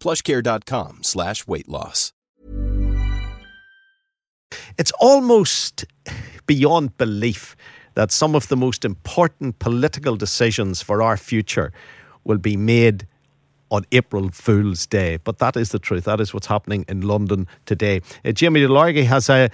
plushcare.com 0.00 1.02
slash 1.02 1.46
weight 1.46 1.68
loss. 1.68 2.12
It's 4.78 4.92
almost 5.00 5.84
beyond 6.46 6.96
belief 6.96 7.56
that 7.94 8.12
some 8.12 8.34
of 8.34 8.48
the 8.48 8.56
most 8.56 8.84
important 8.84 9.58
political 9.58 10.16
decisions 10.16 10.80
for 10.80 11.02
our 11.02 11.16
future 11.16 11.72
will 12.24 12.38
be 12.38 12.56
made 12.56 13.06
on 13.70 13.84
April 13.92 14.30
Fool's 14.30 14.86
Day. 14.86 15.18
But 15.18 15.38
that 15.38 15.56
is 15.56 15.70
the 15.70 15.78
truth. 15.78 16.04
That 16.04 16.20
is 16.20 16.32
what's 16.32 16.46
happening 16.46 16.84
in 16.88 17.02
London 17.02 17.46
today. 17.66 18.00
Uh, 18.24 18.32
Jamie 18.32 18.60
DeLargy 18.60 19.04
has 19.04 19.28
a 19.28 19.50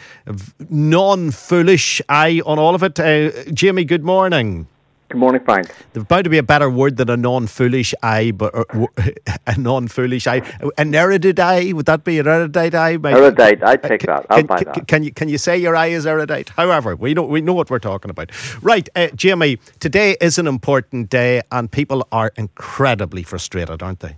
non 0.70 1.30
foolish 1.30 2.00
eye 2.08 2.40
on 2.46 2.58
all 2.58 2.74
of 2.74 2.82
it. 2.82 3.00
Uh, 3.00 3.30
Jamie, 3.52 3.84
good 3.84 4.04
morning. 4.04 4.68
Good 5.10 5.18
morning, 5.18 5.42
Frank. 5.44 5.72
There's 5.92 6.06
bound 6.06 6.24
to 6.24 6.30
be 6.30 6.38
a 6.38 6.42
better 6.42 6.70
word 6.70 6.96
than 6.96 7.10
a 7.10 7.16
non-foolish 7.16 7.94
eye, 8.02 8.30
but 8.30 8.54
uh, 8.54 8.86
a 9.46 9.58
non-foolish 9.58 10.26
eye, 10.26 10.42
an 10.78 10.94
erudite 10.94 11.38
eye. 11.38 11.72
Would 11.72 11.86
that 11.86 12.04
be 12.04 12.18
an 12.18 12.26
erudite 12.26 12.74
eye? 12.74 12.94
Erudite, 12.94 13.62
I'd 13.62 13.82
take 13.82 14.02
that. 14.02 14.26
I'll 14.30 14.38
can, 14.38 14.46
buy 14.46 14.64
that. 14.64 14.88
Can 14.88 15.04
you 15.04 15.12
can 15.12 15.28
you 15.28 15.38
say 15.38 15.58
your 15.58 15.76
eye 15.76 15.88
is 15.88 16.06
erudite? 16.06 16.48
However, 16.50 16.96
we 16.96 17.12
know 17.12 17.22
we 17.22 17.42
know 17.42 17.52
what 17.52 17.70
we're 17.70 17.78
talking 17.78 18.10
about, 18.10 18.32
right? 18.62 18.88
Uh, 18.96 19.08
Jamie, 19.14 19.58
today 19.78 20.16
is 20.20 20.38
an 20.38 20.46
important 20.46 21.10
day, 21.10 21.42
and 21.52 21.70
people 21.70 22.08
are 22.10 22.32
incredibly 22.36 23.22
frustrated, 23.22 23.82
aren't 23.82 24.00
they? 24.00 24.16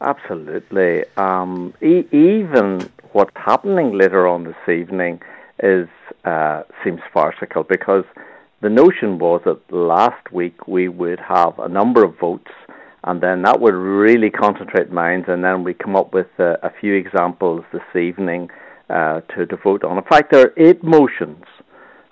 Absolutely. 0.00 1.04
Um, 1.16 1.74
e- 1.82 2.06
even 2.10 2.88
what's 3.12 3.36
happening 3.36 3.96
later 3.96 4.26
on 4.26 4.44
this 4.44 4.68
evening 4.68 5.20
is 5.62 5.88
uh, 6.24 6.62
seems 6.82 7.00
farcical 7.12 7.62
because 7.62 8.04
the 8.60 8.70
notion 8.70 9.18
was 9.18 9.42
that 9.44 9.60
last 9.70 10.32
week 10.32 10.66
we 10.66 10.88
would 10.88 11.20
have 11.20 11.58
a 11.58 11.68
number 11.68 12.04
of 12.04 12.18
votes, 12.18 12.50
and 13.04 13.20
then 13.20 13.42
that 13.42 13.60
would 13.60 13.74
really 13.74 14.30
concentrate 14.30 14.90
minds, 14.90 15.26
and 15.28 15.44
then 15.44 15.64
we 15.64 15.74
come 15.74 15.96
up 15.96 16.14
with 16.14 16.28
uh, 16.38 16.56
a 16.62 16.70
few 16.80 16.94
examples 16.94 17.64
this 17.72 17.82
evening 17.94 18.48
uh, 18.88 19.20
to, 19.34 19.46
to 19.46 19.56
vote 19.56 19.84
on. 19.84 19.98
In 19.98 20.04
fact, 20.04 20.32
there 20.32 20.46
are 20.46 20.52
eight 20.56 20.82
motions, 20.82 21.44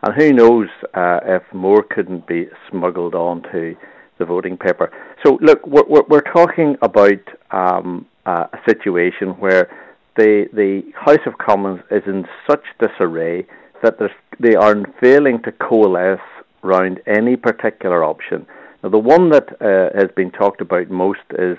and 0.02 0.14
who 0.14 0.32
knows 0.32 0.68
uh, 0.94 1.20
if 1.24 1.42
more 1.52 1.82
couldn't 1.82 2.26
be 2.26 2.48
smuggled 2.70 3.14
onto 3.14 3.74
the 4.18 4.24
voting 4.24 4.56
paper. 4.56 4.90
So, 5.24 5.38
look, 5.40 5.66
we're, 5.66 5.86
we're, 5.88 6.04
we're 6.08 6.32
talking 6.32 6.76
about 6.82 7.20
um, 7.50 8.06
a 8.26 8.58
situation 8.68 9.28
where 9.38 9.70
the 10.16 10.46
the 10.52 10.82
House 10.94 11.24
of 11.26 11.38
Commons 11.38 11.80
is 11.90 12.02
in 12.06 12.26
such 12.48 12.64
disarray 12.78 13.46
that 13.82 13.98
they 14.40 14.54
are 14.54 14.76
failing 15.00 15.42
to 15.42 15.52
coalesce 15.52 16.20
around 16.64 17.00
any 17.06 17.36
particular 17.36 18.04
option. 18.04 18.46
Now, 18.82 18.90
the 18.90 18.98
one 18.98 19.30
that 19.30 19.48
uh, 19.60 19.96
has 19.98 20.10
been 20.16 20.30
talked 20.30 20.60
about 20.60 20.90
most 20.90 21.20
is 21.38 21.56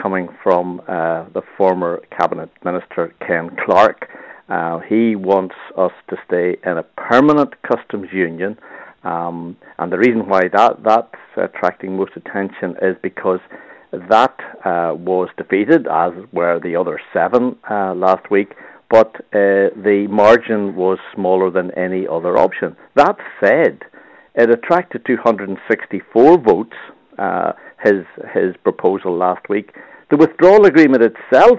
coming 0.00 0.28
from 0.42 0.80
uh, 0.88 1.24
the 1.34 1.42
former 1.56 2.02
cabinet 2.16 2.50
minister 2.64 3.14
Ken 3.26 3.50
Clarke. 3.64 4.08
Uh, 4.48 4.80
he 4.80 5.16
wants 5.16 5.54
us 5.76 5.92
to 6.08 6.16
stay 6.26 6.56
in 6.64 6.78
a 6.78 6.82
permanent 6.82 7.54
customs 7.62 8.08
union, 8.12 8.58
um, 9.04 9.56
and 9.78 9.92
the 9.92 9.98
reason 9.98 10.28
why 10.28 10.42
that 10.48 10.82
that's 10.82 11.14
attracting 11.36 11.96
most 11.96 12.12
attention 12.16 12.76
is 12.82 12.96
because 13.02 13.40
that 14.10 14.38
uh, 14.64 14.94
was 14.94 15.28
defeated, 15.36 15.86
as 15.86 16.12
were 16.32 16.58
the 16.58 16.76
other 16.76 17.00
seven 17.12 17.56
uh, 17.70 17.94
last 17.94 18.30
week. 18.30 18.54
But 18.90 19.16
uh, 19.16 19.74
the 19.82 20.06
margin 20.10 20.76
was 20.76 20.98
smaller 21.14 21.50
than 21.50 21.70
any 21.72 22.06
other 22.06 22.38
option. 22.38 22.76
That 22.94 23.16
said, 23.42 23.80
it 24.34 24.50
attracted 24.50 25.04
264 25.06 26.38
votes, 26.38 26.76
uh, 27.18 27.52
his, 27.82 28.04
his 28.32 28.54
proposal 28.62 29.16
last 29.16 29.48
week. 29.48 29.74
The 30.10 30.16
withdrawal 30.16 30.66
agreement 30.66 31.02
itself 31.02 31.58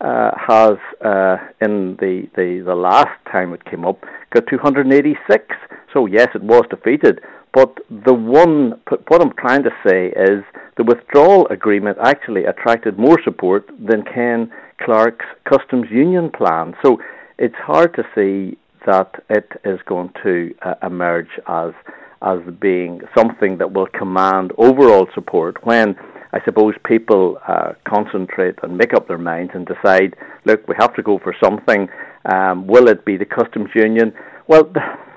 uh, 0.00 0.30
has, 0.36 0.76
uh, 1.04 1.36
in 1.60 1.96
the, 2.00 2.28
the, 2.36 2.62
the 2.64 2.74
last 2.74 3.16
time 3.30 3.52
it 3.52 3.64
came 3.64 3.84
up, 3.84 4.02
got 4.32 4.46
286. 4.48 5.44
So, 5.92 6.06
yes, 6.06 6.28
it 6.34 6.42
was 6.42 6.64
defeated. 6.70 7.20
But 7.52 7.78
the 7.90 8.14
one, 8.14 8.80
what 9.08 9.20
I'm 9.20 9.34
trying 9.34 9.62
to 9.64 9.70
say 9.86 10.08
is 10.08 10.42
the 10.76 10.84
withdrawal 10.84 11.46
agreement 11.48 11.98
actually 12.02 12.44
attracted 12.44 12.98
more 12.98 13.20
support 13.22 13.70
than 13.78 14.02
Ken 14.04 14.50
Clarke's 14.84 15.26
customs 15.44 15.86
union 15.90 16.30
plan. 16.30 16.74
So, 16.84 16.98
it's 17.38 17.56
hard 17.56 17.94
to 17.94 18.04
see 18.14 18.56
that 18.86 19.22
it 19.28 19.50
is 19.64 19.80
going 19.86 20.10
to 20.22 20.54
uh, 20.62 20.74
emerge 20.82 21.30
as 21.46 21.72
as 22.22 22.38
being 22.60 23.00
something 23.16 23.58
that 23.58 23.72
will 23.72 23.88
command 23.88 24.52
overall 24.56 25.08
support 25.12 25.64
when 25.66 25.96
I 26.32 26.42
suppose 26.44 26.74
people 26.84 27.38
uh, 27.46 27.72
concentrate 27.84 28.54
and 28.62 28.78
make 28.78 28.94
up 28.94 29.08
their 29.08 29.18
minds 29.18 29.52
and 29.54 29.66
decide, 29.66 30.14
look, 30.44 30.66
we 30.66 30.74
have 30.78 30.94
to 30.94 31.02
go 31.02 31.18
for 31.18 31.34
something. 31.42 31.88
Um, 32.32 32.66
will 32.66 32.88
it 32.88 33.04
be 33.04 33.16
the 33.16 33.24
customs 33.24 33.70
union? 33.74 34.14
Well, 34.46 34.72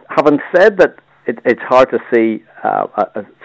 having 0.09 0.39
said 0.55 0.77
that, 0.79 0.95
it, 1.25 1.39
it's 1.45 1.61
hard 1.61 1.89
to 1.91 1.99
see 2.13 2.43
uh, 2.63 2.87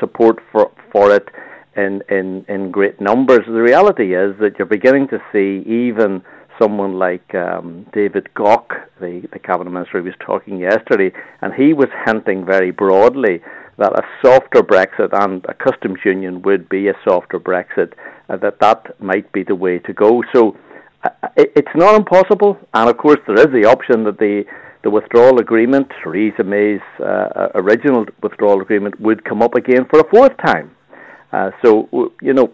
support 0.01 0.39
for 0.51 0.71
for 0.91 1.15
it 1.15 1.29
in, 1.77 2.03
in 2.09 2.45
in 2.49 2.71
great 2.71 3.01
numbers. 3.01 3.45
The 3.47 3.63
reality 3.63 4.15
is 4.15 4.37
that 4.41 4.59
you're 4.59 4.67
beginning 4.67 5.09
to 5.09 5.21
see 5.33 5.63
even 5.69 6.23
someone 6.61 6.99
like 6.99 7.35
um, 7.35 7.87
David 7.93 8.29
Gauke, 8.35 8.77
the, 9.01 9.27
the 9.33 9.39
cabinet 9.39 9.71
minister, 9.71 9.99
who 9.99 10.05
was 10.05 10.15
talking 10.21 10.59
yesterday, 10.59 11.11
and 11.41 11.55
he 11.55 11.73
was 11.73 11.89
hinting 12.05 12.45
very 12.45 12.71
broadly 12.71 13.41
that 13.79 13.93
a 13.99 14.03
softer 14.23 14.63
Brexit 14.63 15.11
and 15.25 15.45
a 15.49 15.55
customs 15.55 16.01
union 16.05 16.43
would 16.43 16.69
be 16.69 16.89
a 16.89 16.95
softer 17.03 17.41
Brexit, 17.41 17.95
uh, 18.29 18.37
that 18.37 18.61
that 18.61 19.01
might 19.01 19.33
be 19.33 19.43
the 19.43 19.55
way 19.55 19.79
to 19.79 19.93
go. 19.95 20.23
So 20.35 20.57
uh, 21.03 21.09
it, 21.37 21.53
it's 21.57 21.75
not 21.75 21.95
impossible, 21.95 22.59
and 22.75 22.91
of 22.91 22.99
course 22.99 23.21
there 23.27 23.41
is 23.41 23.53
the 23.53 23.69
option 23.69 24.05
that 24.05 24.19
the 24.19 24.45
the 24.83 24.91
withdrawal 24.91 25.41
agreement, 25.41 25.93
Theresa 26.03 26.43
May's 26.43 26.81
uh, 27.01 27.49
original 27.55 28.07
withdrawal 28.23 28.63
agreement, 28.63 28.99
would 28.99 29.25
come 29.27 29.43
up 29.43 29.55
again 29.55 29.85
for 29.91 30.01
a 30.01 30.09
fourth 30.09 30.35
time. 30.39 30.71
Uh, 31.33 31.51
so 31.63 32.13
you 32.21 32.33
know, 32.33 32.51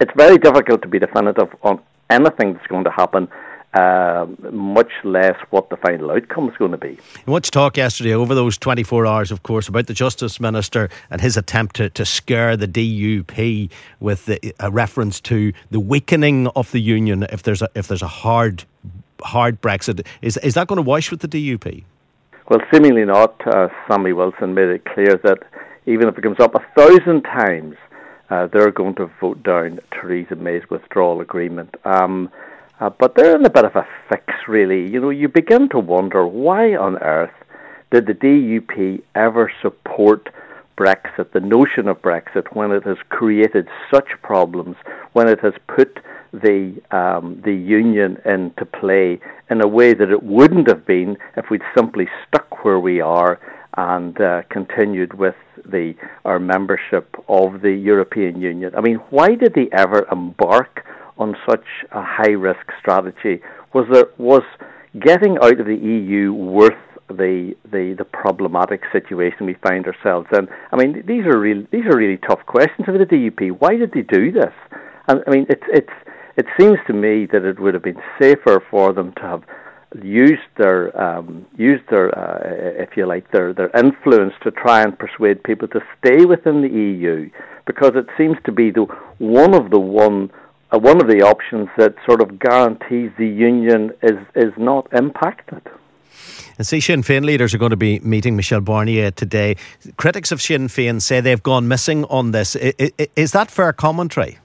it's 0.00 0.12
very 0.16 0.38
difficult 0.38 0.82
to 0.82 0.88
be 0.88 0.98
definitive 0.98 1.48
on 1.62 1.80
anything 2.10 2.54
that's 2.54 2.66
going 2.66 2.84
to 2.84 2.90
happen. 2.90 3.28
Uh, 3.74 4.26
much 4.50 4.90
less 5.04 5.36
what 5.50 5.68
the 5.68 5.76
final 5.76 6.10
outcome 6.10 6.48
is 6.48 6.56
going 6.56 6.70
to 6.70 6.78
be. 6.78 6.98
Much 7.26 7.50
talk 7.50 7.76
yesterday 7.76 8.14
over 8.14 8.34
those 8.34 8.56
24 8.56 9.06
hours, 9.06 9.30
of 9.30 9.42
course, 9.42 9.68
about 9.68 9.86
the 9.86 9.92
Justice 9.92 10.40
Minister 10.40 10.88
and 11.10 11.20
his 11.20 11.36
attempt 11.36 11.76
to, 11.76 11.90
to 11.90 12.06
scare 12.06 12.56
the 12.56 12.66
DUP 12.66 13.70
with 14.00 14.24
the, 14.24 14.54
a 14.58 14.70
reference 14.70 15.20
to 15.20 15.52
the 15.70 15.78
weakening 15.78 16.46
of 16.56 16.72
the 16.72 16.80
union 16.80 17.26
if 17.30 17.42
there's 17.42 17.60
a, 17.60 17.68
if 17.74 17.88
there's 17.88 18.02
a 18.02 18.08
hard 18.08 18.64
hard 19.22 19.60
Brexit. 19.60 20.06
Is, 20.22 20.38
is 20.38 20.54
that 20.54 20.66
going 20.66 20.78
to 20.78 20.82
wash 20.82 21.10
with 21.10 21.20
the 21.20 21.28
DUP? 21.28 21.84
Well, 22.48 22.60
seemingly 22.72 23.04
not. 23.04 23.46
Uh, 23.46 23.68
Sammy 23.86 24.14
Wilson 24.14 24.54
made 24.54 24.68
it 24.68 24.86
clear 24.86 25.20
that 25.24 25.42
even 25.84 26.08
if 26.08 26.16
it 26.16 26.22
comes 26.22 26.40
up 26.40 26.54
a 26.54 26.64
thousand 26.74 27.22
times, 27.22 27.76
uh, 28.30 28.46
they're 28.46 28.70
going 28.70 28.94
to 28.96 29.10
vote 29.20 29.42
down 29.42 29.80
Theresa 29.90 30.36
May's 30.36 30.68
withdrawal 30.70 31.20
agreement. 31.20 31.74
Um, 31.84 32.30
uh, 32.80 32.90
but 32.90 33.14
they're 33.16 33.34
in 33.34 33.44
a 33.44 33.50
bit 33.50 33.64
of 33.64 33.74
a 33.74 33.86
fix, 34.08 34.32
really. 34.46 34.88
You 34.88 35.00
know, 35.00 35.10
you 35.10 35.28
begin 35.28 35.68
to 35.70 35.78
wonder 35.78 36.26
why 36.26 36.76
on 36.76 36.98
earth 36.98 37.32
did 37.90 38.06
the 38.06 38.14
DUP 38.14 39.02
ever 39.14 39.50
support 39.62 40.28
Brexit, 40.76 41.32
the 41.32 41.40
notion 41.40 41.88
of 41.88 42.00
Brexit, 42.00 42.54
when 42.54 42.70
it 42.70 42.84
has 42.84 42.98
created 43.08 43.68
such 43.92 44.08
problems, 44.22 44.76
when 45.12 45.28
it 45.28 45.40
has 45.40 45.54
put 45.66 45.98
the 46.32 46.80
um, 46.90 47.40
the 47.44 47.54
union 47.54 48.18
into 48.24 48.64
play 48.66 49.18
in 49.50 49.62
a 49.62 49.66
way 49.66 49.94
that 49.94 50.10
it 50.10 50.22
wouldn't 50.22 50.68
have 50.68 50.86
been 50.86 51.16
if 51.36 51.48
we'd 51.50 51.62
simply 51.74 52.06
stuck 52.26 52.64
where 52.64 52.78
we 52.78 53.00
are 53.00 53.40
and 53.76 54.20
uh, 54.20 54.42
continued 54.50 55.14
with 55.14 55.34
the 55.70 55.94
our 56.24 56.38
membership 56.38 57.14
of 57.28 57.62
the 57.62 57.72
European 57.72 58.40
Union. 58.40 58.74
I 58.76 58.80
mean, 58.80 58.96
why 59.10 59.34
did 59.34 59.54
they 59.54 59.68
ever 59.72 60.06
embark 60.10 60.84
on 61.18 61.36
such 61.48 61.64
a 61.92 62.02
high 62.02 62.30
risk 62.30 62.66
strategy? 62.80 63.42
Was 63.74 63.86
there 63.92 64.06
was 64.18 64.42
getting 65.00 65.36
out 65.42 65.60
of 65.60 65.66
the 65.66 65.76
EU 65.76 66.32
worth 66.32 66.72
the, 67.08 67.54
the 67.70 67.94
the 67.96 68.04
problematic 68.04 68.82
situation 68.92 69.46
we 69.46 69.54
find 69.54 69.86
ourselves 69.86 70.28
in? 70.32 70.48
I 70.72 70.76
mean, 70.76 71.04
these 71.06 71.24
are 71.26 71.38
really 71.38 71.66
these 71.70 71.86
are 71.86 71.96
really 71.96 72.18
tough 72.28 72.44
questions 72.46 72.86
for 72.86 72.98
the 72.98 73.06
DUP. 73.06 73.58
Why 73.58 73.76
did 73.76 73.92
they 73.92 74.02
do 74.02 74.32
this? 74.32 74.54
And 75.08 75.22
I 75.26 75.30
mean, 75.30 75.46
it's 75.48 75.64
it's 75.68 75.92
it 76.36 76.46
seems 76.58 76.78
to 76.86 76.92
me 76.92 77.26
that 77.32 77.44
it 77.44 77.58
would 77.58 77.74
have 77.74 77.82
been 77.82 78.00
safer 78.20 78.62
for 78.70 78.92
them 78.92 79.12
to 79.16 79.22
have 79.22 79.42
used 80.02 80.42
their 80.56 80.98
um, 81.00 81.46
used 81.56 81.88
their 81.88 82.16
uh, 82.16 82.82
if 82.82 82.96
you 82.96 83.06
like 83.06 83.30
their 83.30 83.52
their 83.52 83.70
influence 83.76 84.34
to 84.42 84.50
try 84.50 84.82
and 84.82 84.98
persuade 84.98 85.42
people 85.42 85.68
to 85.68 85.80
stay 85.98 86.24
within 86.24 86.62
the 86.62 86.68
EU 86.68 87.30
because 87.66 87.92
it 87.94 88.06
seems 88.16 88.36
to 88.44 88.52
be 88.52 88.70
the 88.70 88.84
one 89.18 89.54
of 89.54 89.70
the 89.70 89.80
one 89.80 90.30
uh, 90.70 90.78
one 90.78 91.00
of 91.00 91.08
the 91.08 91.22
options 91.22 91.68
that 91.78 91.94
sort 92.06 92.20
of 92.20 92.38
guarantees 92.38 93.10
the 93.18 93.26
union 93.26 93.92
is 94.02 94.18
is 94.34 94.52
not 94.56 94.86
impacted. 94.92 95.62
And 96.58 96.66
see, 96.66 96.80
Sinn 96.80 97.02
Féin 97.02 97.24
leaders 97.24 97.54
are 97.54 97.58
going 97.58 97.70
to 97.70 97.76
be 97.76 98.00
meeting 98.00 98.34
Michel 98.34 98.60
Barnier 98.60 99.14
today. 99.14 99.56
Critics 99.96 100.32
of 100.32 100.42
Sinn 100.42 100.66
Féin 100.66 101.00
say 101.00 101.20
they've 101.20 101.42
gone 101.42 101.68
missing 101.68 102.04
on 102.06 102.32
this. 102.32 102.56
Is 102.56 103.32
that 103.32 103.50
fair 103.50 103.72
commentary? 103.72 104.38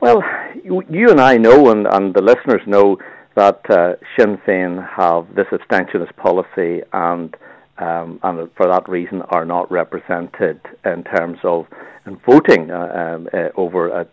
Well, 0.00 0.22
you 0.64 1.10
and 1.10 1.20
I 1.20 1.36
know, 1.36 1.70
and, 1.70 1.86
and 1.88 2.14
the 2.14 2.22
listeners 2.22 2.62
know, 2.66 2.98
that 3.36 3.60
uh, 3.70 3.94
Sinn 4.18 4.38
Féin 4.46 4.86
have 4.96 5.34
this 5.34 5.46
abstentionist 5.52 6.16
policy 6.16 6.82
and 6.92 7.36
um, 7.78 8.18
and 8.22 8.50
for 8.56 8.66
that 8.66 8.88
reason 8.88 9.20
are 9.28 9.44
not 9.44 9.70
represented 9.70 10.58
in 10.86 11.04
terms 11.04 11.38
of 11.44 11.66
in 12.06 12.16
voting 12.24 12.70
uh, 12.70 13.16
um, 13.16 13.28
uh, 13.34 13.48
over 13.54 14.00
at 14.00 14.10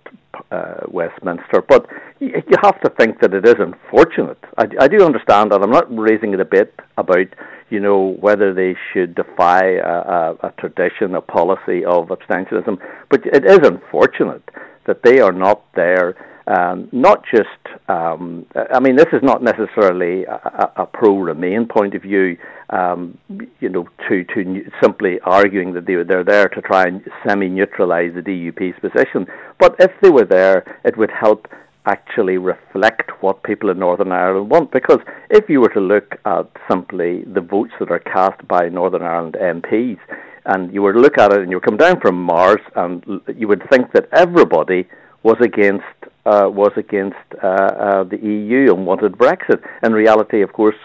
uh, 0.51 0.81
Westminster. 0.89 1.61
But 1.61 1.87
you, 2.19 2.43
have 2.61 2.81
to 2.81 2.89
think 2.99 3.21
that 3.21 3.33
it 3.33 3.47
is 3.47 3.55
unfortunate. 3.59 4.39
I, 4.57 4.67
I 4.81 4.87
do 4.89 5.05
understand 5.05 5.51
that. 5.51 5.61
I'm 5.61 5.71
not 5.71 5.85
raising 5.95 6.33
it 6.33 6.41
a 6.41 6.43
debate 6.43 6.73
about 6.97 7.27
you 7.69 7.79
know 7.79 8.17
whether 8.19 8.53
they 8.53 8.75
should 8.91 9.15
defy 9.15 9.75
a, 9.75 9.87
a, 9.87 10.37
a 10.43 10.53
tradition, 10.59 11.15
a 11.15 11.21
policy 11.21 11.85
of 11.85 12.09
abstentionism, 12.09 12.77
but 13.09 13.25
it 13.25 13.45
is 13.45 13.59
unfortunate 13.63 14.43
that 14.87 15.03
they 15.03 15.21
are 15.21 15.31
not 15.31 15.63
there 15.75 16.17
um, 16.47 16.89
not 16.91 17.23
just, 17.33 17.47
um, 17.89 18.45
I 18.56 18.80
mean, 18.80 18.95
this 18.95 19.07
is 19.12 19.21
not 19.21 19.44
necessarily 19.44 20.24
a, 20.24 20.71
a 20.77 20.85
pro 20.85 21.18
Remain 21.18 21.68
point 21.68 21.95
of 21.95 22.01
view, 22.01 22.38
um, 22.69 23.18
you 23.59 23.69
know, 23.69 23.88
to, 24.07 24.24
to 24.24 24.71
simply 24.81 25.19
arguing 25.24 25.74
that 25.74 25.85
they, 25.85 25.95
they're 26.03 26.24
there 26.24 26.47
to 26.50 26.62
try 26.62 26.88
and 26.88 27.03
semi 27.27 27.50
neutralise 27.50 28.13
the 28.13 28.21
DUP's 28.21 28.80
position. 28.80 29.27
But 29.59 29.75
if 29.80 29.91
they 30.01 30.09
were 30.09 30.25
there, 30.25 30.80
it 30.85 30.97
would 30.97 31.12
help 31.12 31.47
actually 31.85 32.38
reflect 32.38 33.12
what 33.21 33.44
people 33.44 33.69
in 33.69 33.80
Northern 33.80 34.13
Ireland 34.13 34.50
want. 34.50 34.71
Because 34.71 35.00
if 35.30 35.50
you 35.50 35.59
were 35.59 35.74
to 35.74 35.81
look 35.81 36.15
at 36.25 36.47
simply 36.69 37.24
the 37.25 37.41
votes 37.41 37.74
that 37.80 37.91
are 37.91 38.00
cast 38.00 38.47
by 38.47 38.69
Northern 38.69 39.01
Ireland 39.01 39.35
MPs, 39.39 40.00
and 40.45 40.74
you 40.74 40.81
were 40.81 40.94
to 40.94 41.00
look 41.00 41.18
at 41.18 41.33
it 41.33 41.39
and 41.39 41.51
you 41.51 41.59
come 41.59 41.77
down 41.77 42.00
from 42.00 42.21
Mars, 42.21 42.62
and 42.75 43.21
you 43.35 43.47
would 43.50 43.63
think 43.69 43.91
that 43.91 44.07
everybody 44.13 44.88
was 45.24 45.38
against 45.41 45.83
uh, 46.25 46.49
was 46.49 46.71
against 46.77 47.17
uh, 47.43 47.47
uh, 47.47 48.03
the 48.03 48.17
EU 48.17 48.73
and 48.73 48.85
wanted 48.85 49.13
Brexit. 49.13 49.61
In 49.83 49.93
reality, 49.93 50.41
of 50.41 50.53
course, 50.53 50.75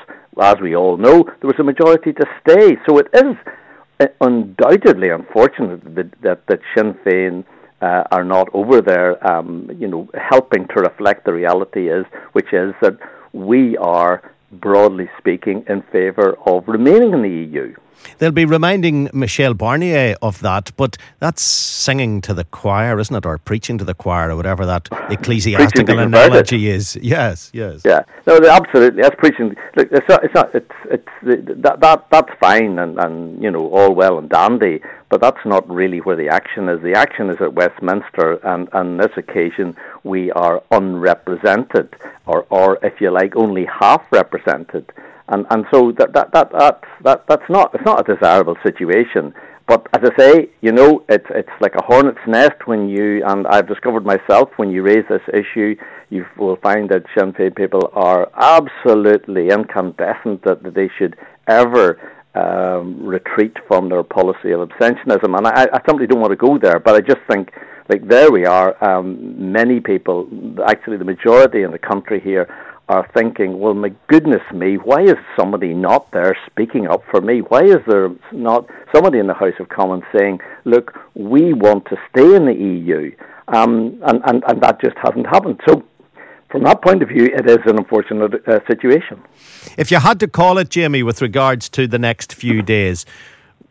as 0.40 0.56
we 0.60 0.74
all 0.74 0.96
know, 0.96 1.24
there 1.24 1.48
was 1.48 1.58
a 1.58 1.64
majority 1.64 2.12
to 2.12 2.26
stay. 2.40 2.76
So 2.88 2.98
it 2.98 3.08
is 3.14 3.36
uh, 4.00 4.06
undoubtedly 4.20 5.10
unfortunate 5.10 5.82
that, 5.94 6.10
that, 6.22 6.46
that 6.46 6.60
Sinn 6.74 6.94
Féin 7.04 7.44
uh, 7.80 8.04
are 8.10 8.24
not 8.24 8.48
over 8.52 8.80
there, 8.80 9.24
um, 9.26 9.70
you 9.78 9.86
know, 9.86 10.08
helping 10.14 10.66
to 10.68 10.74
reflect 10.80 11.24
the 11.24 11.32
reality 11.32 11.88
is, 11.88 12.04
which 12.32 12.52
is 12.52 12.74
that 12.82 12.98
we 13.32 13.76
are 13.76 14.32
broadly 14.52 15.08
speaking 15.18 15.64
in 15.68 15.82
favour 15.92 16.36
of 16.46 16.66
remaining 16.66 17.12
in 17.12 17.22
the 17.22 17.28
EU. 17.28 17.74
They'll 18.18 18.32
be 18.32 18.44
reminding 18.44 19.10
Michel 19.12 19.54
Barnier 19.54 20.16
of 20.22 20.40
that, 20.40 20.72
but 20.76 20.96
that's 21.20 21.42
singing 21.42 22.20
to 22.22 22.34
the 22.34 22.44
choir, 22.44 22.98
isn't 22.98 23.14
it? 23.14 23.24
Or 23.24 23.38
preaching 23.38 23.78
to 23.78 23.84
the 23.84 23.94
choir, 23.94 24.30
or 24.30 24.36
whatever 24.36 24.66
that 24.66 24.88
ecclesiastical 25.10 25.98
analogy 25.98 26.68
is. 26.68 26.96
Yes, 27.00 27.50
yes. 27.52 27.82
Yeah, 27.84 28.02
no, 28.26 28.40
absolutely. 28.48 29.02
That's 29.02 29.16
preaching. 29.16 29.54
Look, 29.76 29.88
it's 29.92 30.08
not. 30.08 30.24
It's 30.24 30.34
not. 30.34 30.54
It's. 30.54 30.70
It's 30.90 31.08
that. 31.22 31.80
That. 31.80 32.06
That's 32.10 32.30
fine, 32.40 32.78
and 32.78 32.98
and 32.98 33.42
you 33.42 33.50
know, 33.50 33.68
all 33.70 33.94
well 33.94 34.18
and 34.18 34.28
dandy. 34.28 34.80
But 35.10 35.20
that's 35.20 35.44
not 35.44 35.68
really 35.70 36.00
where 36.00 36.16
the 36.16 36.28
action 36.28 36.68
is. 36.68 36.82
The 36.82 36.92
action 36.94 37.30
is 37.30 37.40
at 37.40 37.54
Westminster, 37.54 38.34
and 38.44 38.68
on 38.72 38.98
this 38.98 39.12
occasion, 39.16 39.76
we 40.04 40.30
are 40.32 40.62
unrepresented, 40.70 41.94
or 42.26 42.46
or 42.50 42.78
if 42.82 43.00
you 43.00 43.10
like, 43.10 43.36
only 43.36 43.64
half 43.66 44.02
represented 44.10 44.92
and 45.28 45.46
and 45.50 45.64
so 45.72 45.92
that 45.98 46.12
that 46.14 46.32
that 46.32 46.50
that, 46.52 46.80
that 47.04 47.24
that's 47.28 47.48
not 47.48 47.74
it's 47.74 47.84
not 47.84 48.08
a 48.08 48.14
desirable 48.14 48.56
situation. 48.64 49.34
But 49.66 49.86
as 49.92 50.10
I 50.10 50.18
say, 50.18 50.50
you 50.62 50.72
know, 50.72 51.04
it's 51.08 51.26
it's 51.30 51.56
like 51.60 51.74
a 51.74 51.82
hornet's 51.82 52.26
nest 52.26 52.66
when 52.66 52.88
you 52.88 53.22
and 53.26 53.46
I've 53.46 53.68
discovered 53.68 54.04
myself 54.04 54.48
when 54.56 54.70
you 54.70 54.82
raise 54.82 55.04
this 55.10 55.22
issue, 55.32 55.76
you 56.08 56.24
will 56.38 56.56
find 56.56 56.88
that 56.88 57.04
Sinn 57.14 57.32
Féin 57.34 57.54
people 57.54 57.90
are 57.92 58.30
absolutely 58.34 59.50
incandescent 59.50 60.42
that, 60.44 60.62
that 60.62 60.74
they 60.74 60.88
should 60.98 61.16
ever 61.46 62.00
um, 62.34 63.04
retreat 63.04 63.56
from 63.66 63.90
their 63.90 64.02
policy 64.02 64.52
of 64.52 64.66
abstentionism. 64.66 65.36
And 65.36 65.46
I, 65.46 65.66
I 65.72 65.80
simply 65.86 66.06
don't 66.06 66.20
want 66.20 66.30
to 66.30 66.36
go 66.36 66.58
there, 66.58 66.78
but 66.78 66.94
I 66.94 67.00
just 67.00 67.20
think 67.30 67.50
like 67.90 68.06
there 68.08 68.30
we 68.30 68.46
are. 68.46 68.72
Um, 68.82 69.52
many 69.52 69.80
people, 69.80 70.28
actually 70.66 70.96
the 70.96 71.04
majority 71.04 71.62
in 71.62 71.72
the 71.72 71.78
country 71.78 72.20
here, 72.20 72.48
are 72.88 73.08
thinking, 73.14 73.58
well, 73.58 73.74
my 73.74 73.92
goodness 74.06 74.40
me, 74.52 74.76
why 74.76 75.02
is 75.02 75.16
somebody 75.38 75.74
not 75.74 76.10
there 76.12 76.36
speaking 76.50 76.86
up 76.88 77.02
for 77.10 77.20
me? 77.20 77.40
Why 77.40 77.64
is 77.64 77.78
there 77.86 78.10
not 78.32 78.68
somebody 78.94 79.18
in 79.18 79.26
the 79.26 79.34
House 79.34 79.54
of 79.60 79.68
Commons 79.68 80.04
saying, 80.16 80.40
look, 80.64 80.98
we 81.14 81.52
want 81.52 81.84
to 81.86 81.96
stay 82.10 82.34
in 82.34 82.46
the 82.46 82.54
EU? 82.54 83.14
Um, 83.48 84.00
and, 84.06 84.22
and, 84.24 84.42
and 84.46 84.62
that 84.62 84.80
just 84.80 84.96
hasn't 85.02 85.26
happened. 85.26 85.60
So, 85.68 85.84
from 86.50 86.64
that 86.64 86.80
point 86.80 87.02
of 87.02 87.10
view, 87.10 87.26
it 87.26 87.48
is 87.48 87.58
an 87.66 87.78
unfortunate 87.78 88.46
uh, 88.48 88.60
situation. 88.66 89.22
If 89.76 89.90
you 89.90 89.98
had 89.98 90.18
to 90.20 90.28
call 90.28 90.56
it, 90.56 90.70
Jamie, 90.70 91.02
with 91.02 91.20
regards 91.20 91.68
to 91.70 91.86
the 91.86 91.98
next 91.98 92.32
few 92.32 92.62
days, 92.76 93.04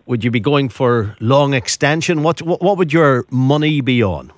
would 0.05 0.23
you 0.23 0.29
be 0.29 0.39
going 0.39 0.69
for 0.69 1.15
long 1.19 1.55
extension? 1.55 2.21
What, 2.21 2.41
what, 2.43 2.61
what 2.61 2.77
would 2.77 2.93
your 2.93 3.25
money 3.31 3.81
be 3.81 4.03
on? 4.03 4.31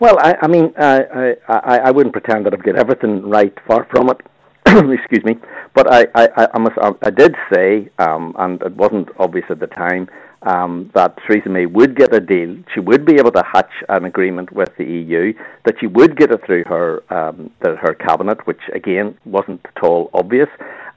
Well, 0.00 0.16
I, 0.18 0.34
I 0.40 0.48
mean, 0.48 0.72
I, 0.78 1.36
I, 1.46 1.78
I 1.78 1.90
wouldn't 1.90 2.14
pretend 2.14 2.46
that 2.46 2.54
I've 2.54 2.62
got 2.62 2.76
everything 2.76 3.28
right. 3.28 3.52
Far 3.66 3.86
from 3.90 4.08
it. 4.08 4.16
Excuse 4.66 5.22
me. 5.24 5.36
But 5.74 5.92
I, 5.92 6.06
I, 6.14 6.48
I, 6.54 6.58
must, 6.58 6.78
I 7.02 7.10
did 7.10 7.34
say, 7.52 7.90
um, 7.98 8.34
and 8.38 8.62
it 8.62 8.74
wasn't 8.76 9.08
obvious 9.18 9.44
at 9.50 9.60
the 9.60 9.66
time, 9.66 10.08
um, 10.42 10.90
that 10.94 11.18
Theresa 11.26 11.50
May 11.50 11.66
would 11.66 11.96
get 11.96 12.14
a 12.14 12.20
deal. 12.20 12.56
She 12.72 12.80
would 12.80 13.04
be 13.04 13.16
able 13.16 13.30
to 13.32 13.42
hatch 13.42 13.70
an 13.90 14.06
agreement 14.06 14.52
with 14.52 14.70
the 14.78 14.84
EU. 14.84 15.34
That 15.66 15.74
she 15.80 15.86
would 15.86 16.16
get 16.16 16.32
it 16.32 16.40
through 16.46 16.64
her 16.64 17.02
um, 17.12 17.50
the, 17.60 17.76
her 17.76 17.92
cabinet, 17.92 18.46
which 18.46 18.60
again 18.72 19.18
wasn't 19.26 19.60
at 19.64 19.84
all 19.84 20.08
obvious. 20.14 20.48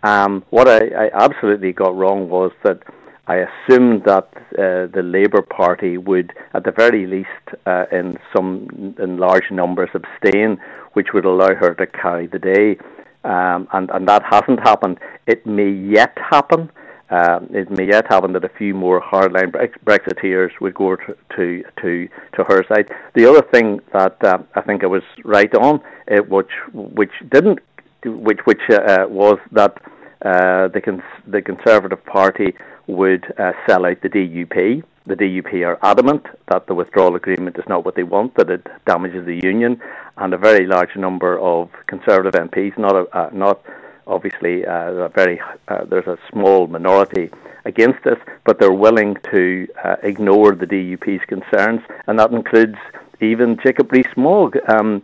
Um, 0.04 0.46
what 0.50 0.70
I, 0.70 1.08
I 1.08 1.10
absolutely 1.14 1.74
got 1.74 1.94
wrong 1.94 2.30
was 2.30 2.54
that 2.64 2.80
I 3.28 3.46
assumed 3.48 4.04
that 4.06 4.28
uh, 4.36 4.88
the 4.94 5.02
Labour 5.04 5.42
Party 5.42 5.98
would, 5.98 6.34
at 6.54 6.66
the 6.66 6.72
very 6.72 7.08
least, 7.08 7.30
uh, 7.66 7.86
in 7.92 8.18
some 8.36 8.96
in 9.00 9.18
large 9.18 9.50
numbers, 9.50 9.90
abstain, 9.94 10.58
which 10.94 11.08
would 11.14 11.24
allow 11.26 11.56
her 11.56 11.74
to 11.76 11.88
carry 11.88 12.28
the 12.28 12.40
day, 12.40 12.78
um, 13.24 13.68
and 13.72 13.90
and 13.92 14.08
that 14.10 14.24
hasn't 14.30 14.60
happened. 14.60 15.00
It 15.26 15.46
may 15.46 15.70
yet 15.70 16.18
happen. 16.18 16.70
Um, 17.10 17.48
it 17.52 17.70
may 17.70 17.88
yet 17.88 18.08
happen 18.10 18.34
that 18.34 18.44
a 18.44 18.50
few 18.50 18.74
more 18.74 19.00
hardline 19.02 19.52
Brexiteers 19.86 20.52
would 20.60 20.74
go 20.74 20.98
to 20.98 21.64
to 21.82 22.10
to, 22.36 22.44
her 22.44 22.66
side. 22.68 22.92
The 23.16 23.30
other 23.30 23.44
thing 23.54 23.80
that 23.94 24.22
uh, 24.22 24.40
I 24.56 24.62
think 24.62 24.84
I 24.84 24.88
was 24.88 25.04
right 25.24 25.54
on, 25.56 25.80
uh, 26.12 26.24
which 26.24 26.52
which 26.74 27.14
didn't, 27.32 27.60
which 28.04 28.40
which 28.44 28.62
uh, 28.70 29.06
was 29.08 29.38
that 29.54 29.78
uh, 30.26 30.68
the 30.70 30.82
cons- 30.84 31.22
the 31.26 31.42
Conservative 31.42 32.04
Party 32.06 32.54
would 32.88 33.34
uh, 33.38 33.54
sell 33.68 33.86
out 33.86 34.02
the 34.02 34.10
DUP. 34.10 34.84
The 35.06 35.16
DUP 35.16 35.66
are 35.66 35.78
adamant 35.82 36.26
that 36.48 36.68
the 36.68 36.74
withdrawal 36.74 37.16
agreement 37.16 37.58
is 37.58 37.66
not 37.68 37.86
what 37.86 37.96
they 37.96 38.04
want, 38.04 38.36
that 38.36 38.50
it 38.50 38.66
damages 38.86 39.26
the 39.26 39.40
union, 39.44 39.82
and 40.18 40.34
a 40.34 40.38
very 40.38 40.66
large 40.66 40.96
number 40.96 41.38
of 41.40 41.70
Conservative 41.88 42.34
MPs, 42.34 42.78
not 42.78 42.96
a, 42.96 43.18
uh, 43.18 43.30
not 43.34 43.62
obviously 44.08 44.66
uh, 44.66 44.92
a 44.92 45.10
very 45.10 45.42
uh, 45.68 45.86
there's 45.86 46.08
a 46.08 46.18
small 46.32 46.68
minority 46.68 47.30
against 47.66 48.04
this, 48.04 48.18
but 48.46 48.60
they're 48.60 48.72
willing 48.72 49.18
to 49.32 49.68
uh, 49.84 49.96
ignore 50.04 50.54
the 50.54 50.66
DUP's 50.66 51.26
concerns, 51.26 51.82
and 52.08 52.20
that 52.20 52.32
includes 52.32 52.78
even 53.22 53.58
Jacob 53.64 53.92
Rees-Mogg. 53.92 54.58
Um, 54.70 55.02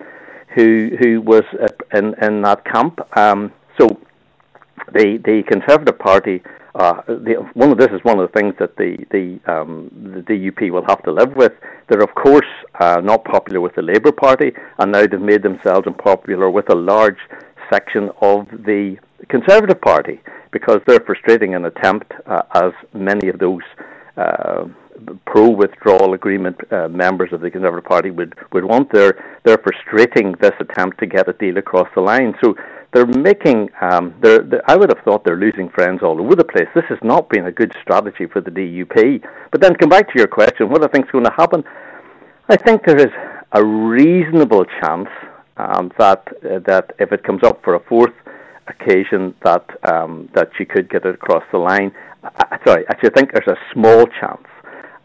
who 0.49 0.97
who 0.99 1.21
was 1.21 1.43
in 1.93 2.15
in 2.21 2.41
that 2.41 2.65
camp. 2.65 2.99
Um, 3.17 3.51
so 3.77 3.99
the 4.91 5.17
the 5.23 5.43
Conservative 5.47 5.97
Party. 5.97 6.41
Uh, 6.75 7.01
the, 7.07 7.35
one 7.53 7.71
of 7.71 7.77
this 7.77 7.89
is 7.91 7.99
one 8.03 8.19
of 8.19 8.31
the 8.31 8.39
things 8.39 8.53
that 8.59 8.75
the 8.77 8.97
the, 9.11 9.39
um, 9.51 9.89
the 10.15 10.21
DUP 10.21 10.71
will 10.71 10.85
have 10.87 11.01
to 11.03 11.11
live 11.11 11.35
with. 11.35 11.53
They're 11.87 12.03
of 12.03 12.13
course 12.15 12.45
uh, 12.79 13.01
not 13.03 13.25
popular 13.25 13.59
with 13.59 13.75
the 13.75 13.81
Labour 13.81 14.11
Party, 14.11 14.51
and 14.77 14.91
now 14.91 15.05
they've 15.05 15.19
made 15.19 15.43
themselves 15.43 15.87
unpopular 15.87 16.49
with 16.49 16.69
a 16.71 16.75
large 16.75 17.17
section 17.71 18.09
of 18.21 18.47
the 18.51 18.97
Conservative 19.29 19.81
Party 19.81 20.21
because 20.51 20.81
they're 20.87 20.99
frustrating 21.01 21.55
an 21.55 21.65
attempt, 21.65 22.11
uh, 22.25 22.41
as 22.55 22.71
many 22.93 23.29
of 23.29 23.39
those 23.39 23.61
uh, 24.17 24.65
pro 25.25 25.49
withdrawal 25.49 26.13
agreement 26.13 26.57
uh, 26.71 26.87
members 26.87 27.31
of 27.31 27.41
the 27.41 27.49
Conservative 27.49 27.85
Party 27.85 28.11
would, 28.11 28.33
would 28.51 28.65
want. 28.65 28.91
They're, 28.91 29.39
they're 29.45 29.59
frustrating 29.59 30.33
this 30.41 30.53
attempt 30.59 30.99
to 30.99 31.05
get 31.05 31.29
a 31.29 31.33
deal 31.33 31.57
across 31.57 31.87
the 31.95 32.01
line. 32.01 32.33
So 32.43 32.55
they're 32.93 33.05
making, 33.05 33.69
um, 33.81 34.15
they're, 34.21 34.39
they're, 34.39 34.69
I 34.69 34.75
would 34.75 34.89
have 34.89 35.03
thought 35.03 35.23
they're 35.23 35.37
losing 35.37 35.69
friends 35.69 36.01
all 36.03 36.19
over 36.19 36.35
the 36.35 36.43
place. 36.43 36.67
This 36.73 36.85
has 36.89 36.97
not 37.03 37.29
been 37.29 37.45
a 37.45 37.51
good 37.51 37.73
strategy 37.81 38.25
for 38.25 38.41
the 38.41 38.51
DUP. 38.51 39.21
But 39.51 39.61
then 39.61 39.75
come 39.75 39.89
back 39.89 40.07
to 40.11 40.17
your 40.17 40.27
question 40.27 40.69
what 40.69 40.81
do 40.81 40.87
I 40.87 40.91
think 40.91 41.05
is 41.05 41.11
going 41.11 41.25
to 41.25 41.33
happen. 41.37 41.63
I 42.47 42.57
think 42.57 42.85
there 42.85 42.97
is 42.97 43.13
a 43.51 43.63
reasonable 43.63 44.65
chance 44.81 45.09
um, 45.57 45.91
that, 45.99 46.27
uh, 46.43 46.59
that 46.65 46.93
if 46.99 47.11
it 47.11 47.23
comes 47.23 47.43
up 47.43 47.63
for 47.63 47.75
a 47.75 47.79
fourth 47.81 48.13
occasion, 48.67 49.35
that, 49.43 49.65
um, 49.91 50.29
that 50.33 50.49
she 50.57 50.65
could 50.65 50.89
get 50.89 51.05
it 51.05 51.15
across 51.15 51.43
the 51.51 51.57
line. 51.57 51.91
I, 52.23 52.59
sorry, 52.65 52.85
actually, 52.89 53.09
I 53.09 53.13
think 53.13 53.31
there's 53.33 53.47
a 53.47 53.73
small 53.73 54.05
chance 54.19 54.45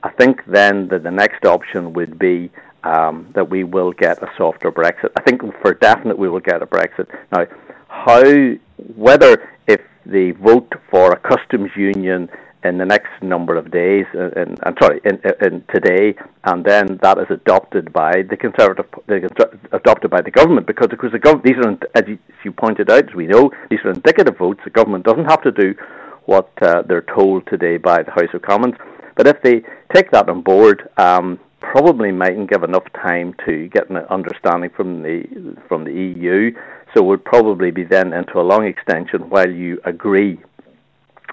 I 0.04 0.10
think 0.10 0.42
then 0.46 0.88
that 0.88 1.02
the 1.02 1.10
next 1.10 1.46
option 1.46 1.94
would 1.94 2.18
be 2.18 2.50
um, 2.84 3.32
that 3.34 3.48
we 3.48 3.64
will 3.64 3.90
get 3.90 4.22
a 4.22 4.30
softer 4.36 4.70
Brexit. 4.70 5.10
I 5.16 5.22
think 5.22 5.40
for 5.62 5.72
definite 5.72 6.18
we 6.18 6.28
will 6.28 6.40
get 6.40 6.62
a 6.62 6.66
Brexit. 6.66 7.08
Now, 7.32 7.46
how, 7.94 8.22
whether 8.96 9.48
if 9.66 9.80
they 10.04 10.32
vote 10.32 10.72
for 10.90 11.12
a 11.12 11.16
customs 11.16 11.70
union 11.76 12.28
in 12.64 12.78
the 12.78 12.84
next 12.84 13.10
number 13.22 13.56
of 13.56 13.70
days, 13.70 14.06
uh, 14.14 14.30
and 14.36 14.58
I'm 14.64 14.74
sorry, 14.82 15.00
in, 15.04 15.20
in, 15.40 15.64
today, 15.72 16.14
and 16.44 16.64
then 16.64 16.98
that 17.02 17.18
is 17.18 17.26
adopted 17.30 17.92
by 17.92 18.22
the 18.22 18.36
Conservative, 18.36 18.86
adopted 19.72 20.10
by 20.10 20.22
the 20.22 20.30
government, 20.30 20.66
because 20.66 20.88
of 20.90 20.98
course 20.98 21.12
the 21.12 21.18
government, 21.18 21.44
these 21.44 21.64
are, 21.64 21.70
as 21.94 22.08
you, 22.08 22.18
as 22.28 22.44
you, 22.44 22.52
pointed 22.52 22.90
out, 22.90 23.08
as 23.08 23.14
we 23.14 23.26
know, 23.26 23.52
these 23.70 23.80
are 23.84 23.90
indicative 23.90 24.36
votes. 24.38 24.60
The 24.64 24.70
government 24.70 25.04
doesn't 25.04 25.26
have 25.26 25.42
to 25.42 25.52
do 25.52 25.74
what 26.24 26.50
uh, 26.62 26.82
they're 26.82 27.06
told 27.14 27.46
today 27.46 27.76
by 27.76 28.02
the 28.02 28.10
House 28.10 28.32
of 28.34 28.42
Commons. 28.42 28.74
But 29.14 29.26
if 29.28 29.40
they 29.42 29.62
take 29.94 30.10
that 30.10 30.28
on 30.28 30.40
board, 30.40 30.88
um, 30.96 31.38
probably 31.60 32.12
mightn't 32.12 32.50
give 32.50 32.62
enough 32.62 32.84
time 32.94 33.34
to 33.46 33.68
get 33.68 33.88
an 33.90 33.96
understanding 33.96 34.70
from 34.70 35.02
the 35.02 35.24
from 35.68 35.84
the 35.84 35.92
EU. 35.92 36.54
So 36.94 37.02
would 37.02 37.24
probably 37.24 37.70
be 37.70 37.84
then 37.84 38.12
into 38.12 38.40
a 38.40 38.42
long 38.42 38.66
extension 38.66 39.28
while 39.28 39.50
you 39.50 39.80
agree, 39.84 40.40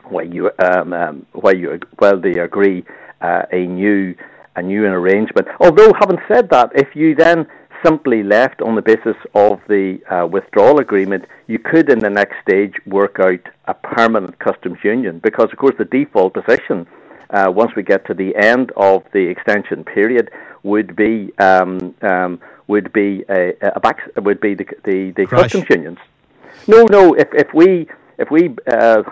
while 0.06 0.26
you 0.26 0.50
um, 0.58 0.94
um, 0.94 1.26
while 1.34 1.56
you 1.56 1.80
while 2.00 2.20
they 2.20 2.40
agree 2.40 2.84
uh, 3.22 3.44
a 3.52 3.68
new 3.68 4.16
a 4.56 4.62
new 4.62 4.86
arrangement. 4.86 5.48
Although, 5.60 5.94
having 6.00 6.20
said 6.28 6.50
that, 6.50 6.72
if 6.76 6.96
you 6.96 7.16
then 7.16 7.48
simply 7.86 8.24
left 8.24 8.62
on 8.62 8.76
the 8.76 8.82
basis 8.82 9.16
of 9.34 9.60
the 9.68 10.00
uh, 10.10 10.28
withdrawal 10.28 10.80
agreement, 10.80 11.26
you 11.48 11.58
could, 11.58 11.90
in 11.90 12.00
the 12.00 12.10
next 12.10 12.36
stage, 12.42 12.74
work 12.86 13.18
out 13.20 13.40
a 13.66 13.74
permanent 13.74 14.38
customs 14.40 14.78
union 14.84 15.20
because, 15.20 15.50
of 15.52 15.58
course, 15.58 15.76
the 15.78 15.86
default 15.86 16.34
position 16.34 16.88
uh, 17.32 17.50
once 17.50 17.72
we 17.76 17.84
get 17.84 18.06
to 18.06 18.14
the 18.14 18.36
end 18.36 18.72
of 18.76 19.04
the 19.14 19.20
extension 19.20 19.84
period, 19.84 20.30
would 20.64 20.96
be 20.96 21.32
um, 21.40 21.96
um, 22.02 22.40
would 22.72 22.94
be 22.94 23.24
a, 23.30 23.54
a 23.78 23.80
back 23.80 23.98
would 24.16 24.40
be 24.40 24.54
the 24.56 24.66
the, 24.86 24.98
the 25.18 25.26
customs 25.28 25.66
unions. 25.70 26.00
No, 26.68 26.80
no. 26.98 27.14
If 27.14 27.30
if 27.44 27.54
we 27.54 27.88
if 28.18 28.32
we 28.32 28.42
uh, 28.76 29.04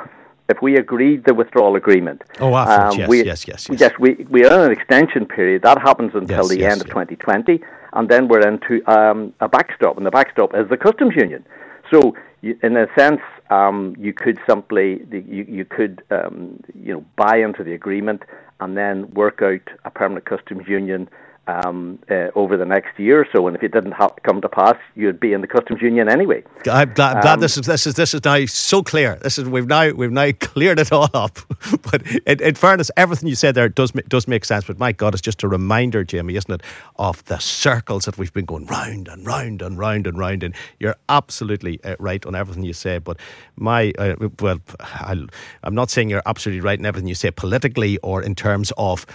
if 0.47 0.61
we 0.61 0.77
agreed 0.77 1.25
the 1.25 1.33
withdrawal 1.33 1.75
agreement, 1.75 2.23
oh, 2.39 2.53
um, 2.55 2.97
yes, 2.97 3.09
we, 3.09 3.17
yes, 3.23 3.47
yes, 3.47 3.67
yes, 3.69 3.79
yes, 3.83 3.91
we 3.99 4.25
we 4.29 4.45
are 4.45 4.53
in 4.59 4.71
an 4.71 4.71
extension 4.71 5.25
period 5.25 5.61
that 5.63 5.77
happens 5.89 6.11
until 6.15 6.43
yes, 6.43 6.49
the 6.53 6.59
yes, 6.59 6.71
end 6.71 6.81
of 6.81 6.87
2020, 6.87 7.61
and 7.93 8.07
then 8.09 8.27
we're 8.29 8.47
into 8.53 8.73
um, 8.97 9.33
a 9.41 9.49
backstop, 9.49 9.97
and 9.97 10.05
the 10.05 10.15
backstop 10.19 10.55
is 10.55 10.67
the 10.69 10.77
customs 10.77 11.13
union. 11.15 11.45
So, 11.91 12.15
in 12.41 12.77
a 12.77 12.87
sense, 12.97 13.21
um, 13.49 13.95
you 13.99 14.13
could 14.13 14.37
simply 14.47 15.01
you, 15.11 15.43
you 15.57 15.65
could 15.65 16.01
um, 16.11 16.63
you 16.73 16.93
know 16.93 17.03
buy 17.17 17.35
into 17.37 17.61
the 17.63 17.73
agreement 17.73 18.21
and 18.61 18.77
then 18.77 19.09
work 19.11 19.41
out 19.41 19.65
a 19.83 19.91
permanent 19.91 20.25
customs 20.25 20.67
union 20.67 21.09
um, 21.49 21.99
uh, 22.09 22.27
over 22.35 22.57
the 22.57 22.65
next 22.65 22.99
year 22.99 23.21
or 23.21 23.27
so. 23.33 23.47
And 23.47 23.55
if 23.55 23.63
it 23.63 23.71
didn't 23.71 23.93
ha- 23.93 24.13
come 24.23 24.41
to 24.41 24.49
pass, 24.49 24.75
you'd 24.95 25.19
be 25.19 25.33
in 25.33 25.41
the 25.41 25.47
customs 25.47 25.81
union 25.81 26.09
anyway. 26.09 26.43
I'm 26.69 26.93
glad, 26.93 27.17
I'm 27.17 27.21
glad 27.21 27.33
um, 27.33 27.39
this 27.39 27.57
is 27.57 27.65
this 27.65 27.87
is 27.87 27.95
this 27.95 28.13
is 28.13 28.23
now 28.23 28.45
so 28.45 28.83
clear. 28.83 29.17
This 29.21 29.37
is 29.37 29.45
we've 29.45 29.67
now 29.67 29.91
we've 29.91 30.11
now 30.11 30.31
cleared 30.39 30.79
it 30.79 30.91
all 30.91 31.09
up. 31.13 31.39
but 31.81 32.05
in, 32.25 32.41
in, 32.41 32.55
fairness, 32.55 32.91
everything 32.97 33.27
you 33.27 33.35
said 33.35 33.55
there 33.55 33.69
does 33.69 33.91
does 34.07 34.27
make 34.27 34.45
sense. 34.45 34.65
But 34.65 34.79
my 34.79 34.91
God, 34.91 35.13
it's 35.13 35.21
just 35.21 35.43
a 35.43 35.47
reminder, 35.47 36.03
Jamie, 36.03 36.35
isn't 36.35 36.51
it, 36.51 36.61
of 36.97 37.23
the 37.25 37.39
circles 37.39 38.05
that 38.05 38.17
we've 38.17 38.33
been 38.33 38.45
going 38.45 38.65
round 38.67 39.07
and 39.07 39.25
round 39.25 39.61
and 39.61 39.77
round 39.77 40.07
and 40.07 40.17
round. 40.17 40.43
And 40.43 40.53
you're 40.79 40.95
absolutely 41.09 41.83
uh, 41.83 41.95
right 41.99 42.25
on 42.25 42.35
everything 42.35 42.63
you 42.63 42.73
say. 42.73 42.99
But 42.99 43.17
my 43.55 43.91
uh, 43.97 44.15
well, 44.39 44.59
i 44.79 45.15
am 45.63 45.75
not 45.75 45.89
saying 45.89 46.09
you're 46.09 46.21
absolutely 46.25 46.61
right 46.61 46.77
in 46.77 46.85
everything 46.85 47.07
you 47.07 47.15
say 47.15 47.31
politically 47.31 47.97
or 47.99 48.21
in 48.21 48.35
terms 48.35 48.71
of 48.77 49.05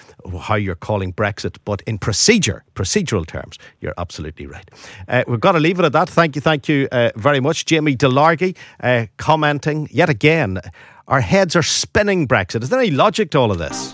how 0.41 0.57
you're 0.57 0.75
calling 0.75 1.13
Brexit, 1.13 1.59
but 1.65 1.83
in 1.83 1.99
procedure, 2.25 2.65
procedural 2.75 3.27
terms, 3.27 3.59
you're 3.83 3.93
absolutely 3.99 4.47
right. 4.47 4.71
Uh, 5.09 5.25
we've 5.29 5.41
got 5.41 5.53
to 5.53 5.61
leave 5.61 5.79
it 5.79 5.85
at 5.85 5.93
that. 5.93 6.09
Thank 6.09 6.37
you, 6.37 6.41
thank 6.41 6.71
you 6.71 6.89
uh, 6.91 7.11
very 7.17 7.39
much. 7.39 7.67
Jamie 7.67 7.97
DeLargy 7.97 8.57
uh, 8.81 9.07
commenting 9.19 9.89
yet 9.91 10.09
again, 10.09 10.59
our 11.07 11.21
heads 11.21 11.55
are 11.55 11.63
spinning 11.63 12.27
Brexit. 12.27 12.63
Is 12.63 12.71
there 12.71 12.81
any 12.81 12.91
logic 12.91 13.31
to 13.33 13.39
all 13.39 13.51
of 13.51 13.59
this? 13.59 13.94